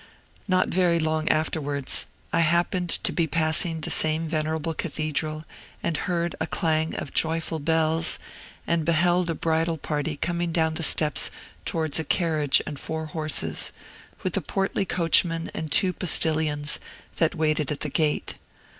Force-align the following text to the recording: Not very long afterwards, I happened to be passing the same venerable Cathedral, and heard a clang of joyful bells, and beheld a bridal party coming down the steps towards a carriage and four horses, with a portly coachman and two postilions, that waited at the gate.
Not 0.47 0.69
very 0.69 0.97
long 0.97 1.29
afterwards, 1.29 2.07
I 2.33 2.39
happened 2.39 2.89
to 3.03 3.11
be 3.13 3.27
passing 3.27 3.81
the 3.81 3.91
same 3.91 4.27
venerable 4.27 4.73
Cathedral, 4.73 5.45
and 5.83 5.95
heard 5.95 6.33
a 6.39 6.47
clang 6.47 6.95
of 6.95 7.13
joyful 7.13 7.59
bells, 7.59 8.17
and 8.65 8.83
beheld 8.83 9.29
a 9.29 9.35
bridal 9.35 9.77
party 9.77 10.17
coming 10.17 10.51
down 10.51 10.73
the 10.73 10.81
steps 10.81 11.29
towards 11.65 11.99
a 11.99 12.03
carriage 12.03 12.63
and 12.65 12.79
four 12.79 13.05
horses, 13.13 13.71
with 14.23 14.35
a 14.35 14.41
portly 14.41 14.85
coachman 14.85 15.51
and 15.53 15.71
two 15.71 15.93
postilions, 15.93 16.79
that 17.17 17.35
waited 17.35 17.71
at 17.71 17.81
the 17.81 17.89
gate. 17.91 18.33